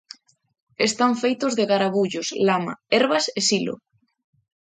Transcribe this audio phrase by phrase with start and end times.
[0.87, 3.75] Están feitos de garabullos, lama, herbas e silo.